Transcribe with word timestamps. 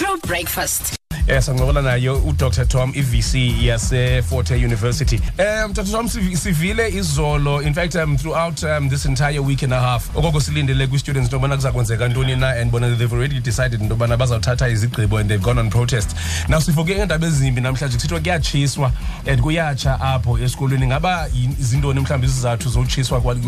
True 0.00 0.16
Breakfast. 0.22 0.99
Yes, 1.30 1.48
angola 1.48 1.82
nayo 1.82 2.16
uDr 2.26 2.66
Tom 2.68 2.92
iVC 2.94 3.34
yase 3.64 4.22
Fort 4.22 4.48
Hare 4.48 4.60
University. 4.64 5.16
Um 5.38 5.72
Dr 5.72 5.90
Tom 5.92 6.06
siv- 6.08 6.36
sivile 6.36 6.88
izolo 6.88 7.62
in 7.62 7.72
fact 7.72 7.94
um 7.94 8.16
throughout 8.16 8.64
um, 8.64 8.88
this 8.88 9.04
entire 9.06 9.40
week 9.40 9.62
and 9.62 9.72
a 9.72 9.80
half 9.80 10.10
okoko 10.16 10.40
silindele 10.40 10.86
kwi 10.88 10.98
students 10.98 11.28
into 11.28 11.38
bana 11.38 11.56
kuzakwenzeka 11.56 12.08
ntoni 12.08 12.36
na 12.36 12.48
and 12.60 12.70
bona 12.72 12.96
they've 12.96 13.12
already 13.12 13.38
decided 13.40 13.80
into 13.80 13.94
bazawuthatha 13.94 14.68
izigqibo 14.68 15.20
and 15.20 15.28
they've 15.30 15.42
gone 15.42 15.58
on 15.60 15.70
protest. 15.70 16.16
Now 16.48 16.58
sifoke 16.60 16.94
ngendaba 16.96 17.26
ezimbi 17.26 17.60
namhlanje 17.60 17.96
kusithiwa 17.96 18.20
kuyatshiswa 18.20 18.92
and 19.26 19.40
kuyatsha 19.40 20.00
apho 20.00 20.38
esikolweni 20.38 20.86
ngaba 20.86 21.28
izintoni 21.60 22.00
mhlawumbe 22.00 22.26
izizathu 22.26 22.68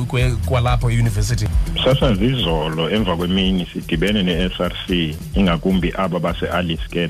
kwe- 0.06 0.36
kwalapho 0.46 0.90
e-university. 0.90 1.48
sasazi 1.84 2.24
izolo 2.26 2.90
emva 2.90 3.16
kwemini 3.16 3.66
sidibene 3.72 4.22
ne-src 4.22 5.14
ingakumbi 5.34 5.92
aba 5.96 6.20
base-alice 6.20 6.82
ke 6.90 7.06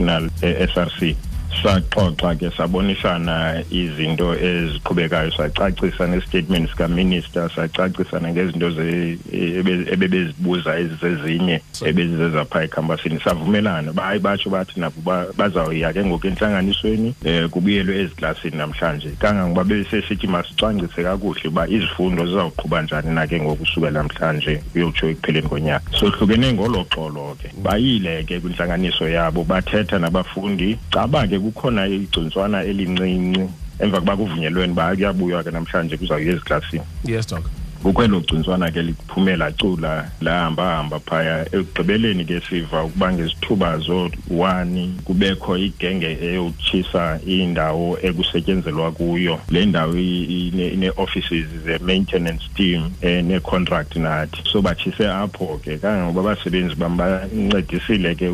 ne-institutional 0.00 0.30
eh, 0.40 0.68
src 0.68 1.16
saxoxa 1.62 2.34
ke 2.38 2.50
sabonisana 2.56 3.62
izinto 3.70 4.34
eziqhubekayo 4.34 5.30
sacacisa 5.32 6.06
nestatement 6.06 6.68
sikaminister 6.70 7.50
sacacisana 7.54 8.32
ngezinto 8.32 8.70
ze- 8.70 9.18
ebe- 9.32 9.86
ebebezibuza 9.92 10.78
ezizezinye 10.78 11.60
ebezizezapha 11.84 12.64
ekhambasini. 12.64 13.20
Savumelana 13.24 13.92
bayi 13.92 14.18
batsho 14.18 14.50
bathi 14.50 14.80
nabo 14.80 15.00
ba- 15.04 15.26
bazawuya 15.36 15.92
ke 15.92 16.04
ngoku 16.04 16.26
entlanganisweni 16.26 17.14
um 17.24 17.48
kubuyelwe 17.48 17.98
eziklasini 18.00 18.56
namhlanje. 18.56 19.08
Kangangoba 19.18 19.64
besesithi 19.64 20.26
masicwangcise 20.26 21.02
kakuhle 21.02 21.48
uba 21.48 21.68
izifundo 21.68 22.26
zizawuqhuba 22.26 22.82
njani 22.82 23.14
na 23.14 23.26
ke 23.26 23.40
ngoku 23.40 23.62
usukela 23.62 24.02
namhlanje 24.02 24.62
uyotsho 24.74 25.08
ekupheleni 25.08 25.48
konyaka. 25.48 25.90
Sohlukene 25.98 26.52
ngolo 26.52 26.84
xolo 26.94 27.36
ke 27.42 27.48
bayile 27.62 28.24
ke 28.24 28.40
kwintlanganiso 28.40 29.08
yabo 29.08 29.44
bathetha 29.44 29.98
nabafundi. 29.98 30.78
Caba 30.90 31.26
ke 31.26 31.38
kukhona 31.56 31.88
igcuntswana 31.88 32.64
elincinci 32.64 33.40
emva 33.80 34.00
kuba 34.00 34.16
kuvunyelweni 34.16 34.72
uba 34.72 34.94
kuyabuywa 34.94 35.42
ke 35.44 35.50
namhlanje 35.50 35.96
kuzawuya 35.96 36.32
eziklasini 36.32 36.84
Yes 37.04 37.26
doc. 37.26 37.44
Kukwelo 37.82 38.20
gcuntswana 38.20 38.70
ke 38.70 38.82
liphume 38.82 39.36
phaya 41.00 41.44
ekugqibeleni 41.54 42.24
ke 42.24 42.40
siva 42.48 42.84
ukuba 42.84 43.12
ngezithuba 43.12 43.78
kubekho 45.04 45.56
igenge 45.56 46.18
eyotshisa 46.22 47.20
indawo 47.26 47.98
ekusetyenzelwa 48.02 48.92
kuyo 48.92 49.40
le 49.50 49.66
ndawo 49.66 49.94
ine- 49.96 50.68
ine-offices 50.72 51.46
ze-maintenance 51.64 52.44
team 52.54 52.90
ene-contract 53.02 53.96
nathi 53.96 54.42
so 54.52 54.62
batshise 54.62 55.08
apho 55.08 55.60
ke 55.64 55.78
kangangoba 55.78 56.20
abasebenzi 56.32 56.74
bam 56.74 56.96
bancedisile 56.96 58.14
ke 58.14 58.30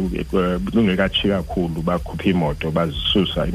kungekatshi 0.72 1.28
kakhulu 1.28 1.82
imoto 2.24 2.70
bazisusa 2.70 3.46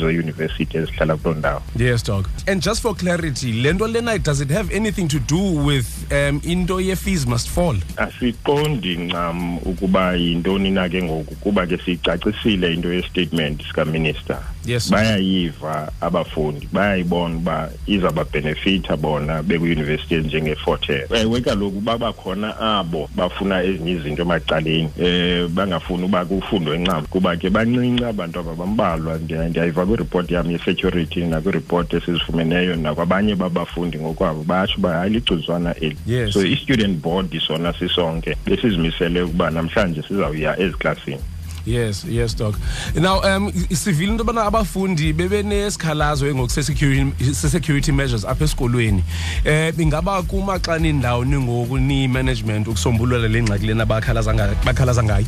zeyunivesithi 0.00 0.76
ezihlala 0.76 1.16
kuloo 1.16 1.34
ndawo 1.38 1.62
Yes, 1.78 2.02
dog. 2.02 2.28
And 2.46 2.62
just 2.62 2.82
for 2.82 2.94
clarity, 2.94 3.52
lento 3.62 3.86
lena 3.86 4.18
does 4.18 4.40
it 4.40 4.50
have 4.50 4.70
anything 4.94 5.08
to 5.08 5.18
do 5.26 5.64
with 5.64 6.06
um 6.12 6.40
into 6.44 6.78
ye 6.78 6.94
fees 6.94 7.26
must 7.26 7.48
fall? 7.48 7.74
asiqondi 7.96 8.96
ncam 8.96 9.58
ukuba 9.58 10.14
yintoni 10.14 10.70
na 10.70 10.88
ke 10.88 11.02
ngoku 11.02 11.34
kuba 11.34 11.66
ke 11.66 11.78
siyicacisile 11.84 12.72
into 12.72 12.92
yestatement 12.92 13.62
sikaminister 13.66 14.38
Yes. 14.66 14.90
bayayiva 14.90 15.92
abafundi 16.00 16.68
bayayibona 16.72 17.36
uba 17.36 17.70
izababhenefitha 17.86 18.96
bona 18.96 19.42
bekwiyunivesithi 19.42 20.16
njenge-fort 20.16 20.86
hare. 20.86 21.06
Ewe 21.20 21.40
kaloku 21.40 21.80
babakhona 21.80 22.60
abo 22.60 23.08
bafuna 23.16 23.62
ezinye 23.62 23.92
izinto 23.92 24.22
emacaleni. 24.22 24.88
Um 24.98 25.48
bangafuni 25.54 26.04
uba 26.04 26.24
kufundwe 26.24 26.78
ncam. 26.78 27.06
Kuba 27.06 27.36
ke 27.36 27.50
bancinci 27.50 28.04
abantu 28.04 28.38
aba 28.40 28.54
bambalwa. 28.54 29.18
Ndiya- 29.18 29.48
ndiyayiva 29.48 29.86
kwiripoti 29.86 30.34
yam 30.34 30.50
ye-security 30.50 31.20
nakwiripoti 31.20 31.96
esizifumeneyo 31.96 32.76
nakwabanye 32.76 33.34
babafundi 33.34 33.98
ngokwabo. 33.98 34.42
Batsho 34.44 34.74
uba 34.78 34.92
hayi 34.92 35.10
ligcuntswana 35.12 35.74
eli. 35.80 35.96
Yes. 36.06 36.32
so 36.34 36.40
i-student 36.46 37.02
board 37.02 37.40
sona 37.40 37.72
sisonke 37.72 38.36
besizimisele 38.46 39.22
ukuba 39.22 39.50
namhlanje 39.50 40.02
sizawuya 40.02 40.60
eziklasini 40.60 41.18
Yes, 41.66 42.04
yes, 42.04 42.34
dog. 42.34 42.56
Now, 42.94 43.20
um, 43.22 43.50
sivile 43.52 44.10
into 44.12 44.24
bana 44.24 44.44
abafundi 44.44 45.12
bebe 45.12 45.42
nesikhalazo 45.42 46.34
ngoku 46.34 46.50
security 46.50 47.32
security 47.34 47.92
measures 47.92 48.24
apha 48.24 48.44
esikolweni. 48.44 49.02
Eh 49.44 49.72
ingaba 49.78 50.22
kumaxa 50.22 50.78
nindawo 50.78 51.24
ningoku 51.24 51.78
ni 51.78 52.08
management 52.08 52.68
ukusombulula 52.68 53.28
le 53.28 53.42
ngxaki 53.42 53.66
lena 53.66 53.86
bakhalaza 53.86 54.34
ngayo 54.34 54.54
bakhalaza 54.64 55.02
ngayo. 55.02 55.26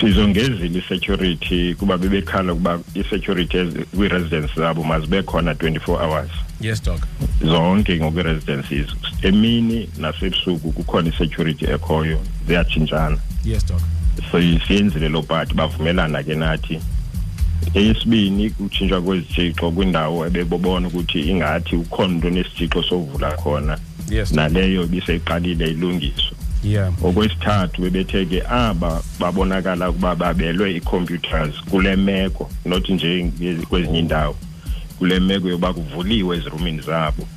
sizongezile 0.00 0.66
i-security 0.66 1.74
kuba 1.74 1.98
bebekhala 1.98 2.52
ukuba 2.52 2.80
i-security 2.94 3.56
ezi- 3.58 3.84
kwii-residence 3.96 4.52
zabo 4.56 4.84
mazibe 4.84 5.22
khona 5.22 5.52
24 5.54 5.96
hours 5.98 6.30
Yes, 6.60 6.82
dog. 6.82 7.00
zonke 7.42 7.96
ngokwi-residences 8.00 8.86
emini 9.22 9.88
nasebusuku 9.98 10.72
kukhona 10.72 11.08
i-security 11.08 11.64
ekhoyo 11.64 12.20
ziyatshintshana 12.46 13.16
Yes, 13.44 13.66
dog. 13.66 13.80
So 14.30 14.40
siyenzile 14.66 15.08
loo 15.08 15.22
part 15.22 15.54
bavumelana 15.54 16.22
ke 16.22 16.34
nathi 16.34 16.80
eyesibini 17.74 18.50
kutshintshwa 18.50 19.00
kwezitshixo 19.02 19.70
kwindawo 19.70 20.26
ebebobona 20.26 20.88
ukuthi 20.88 21.20
ingathi 21.20 21.76
ukhona 21.76 22.12
into 22.14 22.30
nesitshixo 22.30 22.82
sovula 22.82 23.32
khona 23.32 23.78
Yes. 24.10 24.32
naleyo 24.32 24.82
ibiseyiqalile 24.84 25.70
ilungiswa 25.70 26.32
Yeah. 26.64 26.92
okwesithathu 27.04 27.82
bebethe 27.82 28.26
ke 28.26 28.42
aba 28.50 29.02
babonakala 29.20 29.90
ukuba 29.90 30.14
babelwe 30.14 30.74
ii-computers 30.76 31.54
kule 31.70 31.96
meko 31.96 32.50
not 32.64 32.88
nje 32.88 33.24
nge- 33.24 33.66
kwezinye 33.66 33.98
iindawo 33.98 34.36
kule 34.98 35.20
meko 35.20 35.48
yoba 35.48 35.72
kuvuliwe 35.72 36.36
ezirumini 36.36 36.80
zabo 36.80 37.28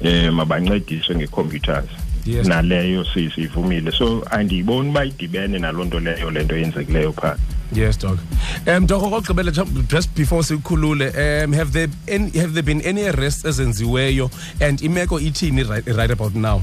um 0.00 0.30
mabancediswe 0.34 1.14
nge-computers 1.16 1.84
Yes. 2.26 2.46
naleyo 2.46 3.04
si- 3.04 3.30
siyivumile 3.30 3.92
so 3.92 4.24
andiyiboni 4.30 4.88
uba 4.90 5.04
idibene 5.04 5.58
naloo 5.58 5.84
nto 5.84 6.00
leyo 6.00 6.30
le 6.30 6.44
nto 6.44 6.56
yenzekileyo 6.56 7.12
phaa 7.12 7.36
Yes, 7.74 7.98
dog. 7.98 8.18
Um 8.66 8.86
dog 8.86 9.02
okugqibela 9.02 9.50
ju- 9.50 9.82
just 9.90 10.10
before 10.16 10.42
sikhulule 10.42 11.08
um 11.08 11.52
have 11.52 11.70
there 11.72 11.88
any, 12.08 12.30
have 12.38 12.52
there 12.54 12.62
been 12.62 12.80
any 12.86 13.02
arrests 13.08 13.44
ezenziweyo 13.44 14.30
and 14.60 14.80
imeko 14.82 15.20
ithini 15.20 15.62
right, 15.64 15.86
right 15.86 16.10
about 16.10 16.34
now? 16.34 16.62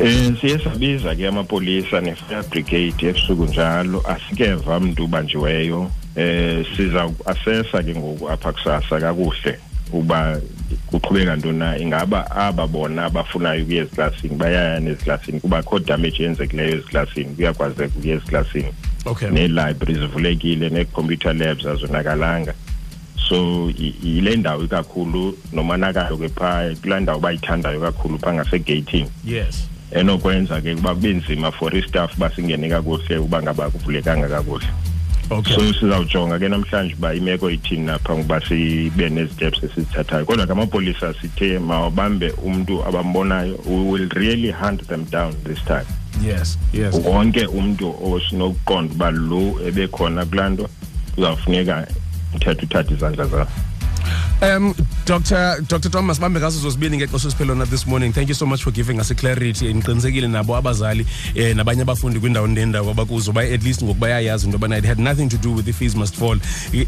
um 0.00 0.36
siye 0.40 0.58
sabiza 0.58 1.14
ke 1.16 1.26
amapolisa 1.28 2.00
ne-fire 2.00 2.42
brigade 2.50 3.06
ebusuku 3.08 3.44
njalo 3.44 4.02
asikeva 4.10 4.80
mntu 4.80 5.04
ubanjiweyo 5.04 5.80
um 5.80 6.64
siza 6.76 7.10
asesa 7.26 7.82
ke 7.82 7.94
ngoku 7.94 8.30
apha 8.30 8.52
kusasa 8.52 9.00
kakuhle 9.00 9.58
uba 9.92 10.40
kuqhubeka 10.86 11.36
ntoni 11.36 11.58
na 11.58 11.78
ingaba 11.78 12.30
aba 12.30 12.66
bona 12.66 13.04
abafunayo 13.04 13.62
ukuya 13.62 13.82
eziklasini 13.82 14.34
bayaya 14.36 14.80
neziklasini 14.80 15.40
kuba 15.40 15.62
kho 15.62 15.78
damage 15.78 16.22
yenzekileyo 16.22 16.68
eziklasini 16.78 17.34
kuyakwazeka 17.34 17.92
ukuya 17.98 18.14
eziklasini 18.14 18.72
Okay. 19.08 19.30
nee-library 19.30 19.94
zivulekile 19.94 20.68
nee-computer 20.68 21.34
labs 21.34 21.66
azonakalanga 21.66 22.54
so 23.28 23.70
i- 23.78 23.94
yile 24.02 24.36
ndawo 24.36 24.64
ikakhulu 24.64 25.38
nomonakalo 25.52 26.16
ke 26.16 26.28
phaa 26.28 26.74
kulaa 26.82 27.00
ndawo 27.00 27.20
bayithandayo 27.20 27.80
kakhulu 27.80 28.18
phaa 28.18 28.32
ngasegatini 28.34 29.08
Yes. 29.24 29.68
enokwenza 29.92 30.60
ke 30.60 30.74
kuba 30.74 30.94
kube 30.94 31.12
nzima 31.14 31.52
for 31.52 31.76
istaff 31.76 32.18
basingene 32.18 32.68
kakuhle 32.68 33.16
uba 33.18 33.42
ngaba 33.42 33.70
kuvulekanga 33.70 34.28
kakuhle 34.28 34.66
Okay. 35.28 35.54
so 35.54 35.72
sizawujonga 35.72 36.38
ke 36.38 36.48
namhlanje 36.48 36.94
uba 36.94 37.14
imeko 37.14 37.50
ithini 37.50 37.86
napha 37.86 38.14
ngoba 38.14 38.40
sibe 38.40 39.08
neziteps 39.10 39.64
esizithathayo 39.64 40.24
kodwa 40.24 40.46
ke 40.46 40.52
amapolisa 40.52 41.14
sithe 41.14 41.58
mawabambe 41.58 42.30
umntu 42.30 42.84
abambonayo 42.84 43.58
we 43.66 43.90
will 43.90 44.08
really 44.08 44.50
hunt 44.50 44.86
them 44.86 45.04
down 45.10 45.34
this 45.44 45.58
time 45.64 45.86
yes. 46.22 46.58
Yes. 46.72 46.94
wonke 47.04 47.46
umntu 47.46 47.94
osinokuqonda 48.12 48.94
uba 48.94 49.10
lo 49.10 49.60
ebekhona 49.68 50.24
kulaa 50.24 50.48
nto 50.48 50.68
kuzawufuneka 51.14 51.86
uthetha 52.34 52.62
uthatha 52.62 52.94
izandla 52.94 53.26
zakho 53.26 53.50
Um, 54.42 54.74
Dr. 55.06 55.62
Dr. 55.66 55.88
Thomas 55.88 56.18
Bambe 56.18 56.40
ngaso 56.40 56.58
zosibini 56.60 56.96
ngexesha 56.96 57.30
siphelona 57.30 57.64
this 57.64 57.86
morning. 57.86 58.12
Thank 58.12 58.28
you 58.28 58.34
so 58.34 58.44
much 58.44 58.62
for 58.62 58.70
giving 58.70 59.00
us 59.00 59.10
a 59.10 59.14
clarity. 59.14 59.72
Ngiqinisekile 59.74 60.28
nabo 60.28 60.56
abazali 60.56 61.06
eh 61.34 61.54
nabanye 61.56 61.82
abafundi 61.82 62.20
kwindawo 62.20 62.46
nendawo 62.46 62.90
abakuzo 62.90 63.32
bay 63.32 63.54
at 63.54 63.62
least 63.64 63.82
ngokuba 63.82 64.08
yayazi 64.08 64.46
into 64.46 64.58
bana 64.58 64.76
it 64.76 64.84
had 64.84 64.98
nothing 64.98 65.28
to 65.28 65.38
do 65.38 65.52
with 65.52 65.64
the 65.64 65.72
fees 65.72 65.96
must 65.96 66.14
fall. 66.16 66.36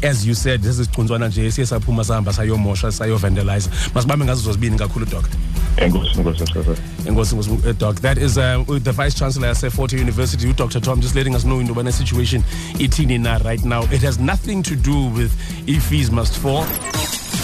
As 0.03 0.27
you 0.27 0.35
said, 0.35 0.61
this 0.61 0.77
is 0.79 0.87
sicuncwana 0.87 1.27
nje 1.27 1.51
siye 1.51 1.65
saphuma 1.65 2.03
sahamba 2.03 2.33
sayomosha 2.33 2.91
sayo 2.91 3.17
vandalize. 3.17 3.69
Masibambe 3.93 4.25
ngaso 4.25 4.41
zosibini 4.41 4.77
kakhulu 4.77 5.05
doc. 5.05 5.25
enkosi 5.77 6.19
enkosi 6.19 6.43
Enkosi 7.07 7.35
Nkosi, 7.35 7.67
uh, 7.67 7.71
doc. 7.73 7.95
That 8.01 8.17
is 8.17 8.37
uh, 8.37 8.63
the 8.67 8.91
Vice 8.91 9.15
Chancellor 9.15 9.47
at 9.47 9.71
Fort 9.71 9.93
University, 9.93 10.53
Dr. 10.53 10.79
Tom, 10.79 11.01
just 11.01 11.15
letting 11.15 11.35
us 11.35 11.45
know 11.45 11.59
into 11.59 11.73
bana 11.73 11.91
situation 11.91 12.43
itini 12.77 13.19
na 13.19 13.37
right 13.43 13.63
now. 13.63 13.83
It 13.91 14.01
has 14.01 14.19
nothing 14.19 14.61
to 14.63 14.75
do 14.75 15.07
with 15.07 15.31
if 15.67 15.83
fees 15.83 16.11
must 16.11 16.37
fall. 16.37 16.65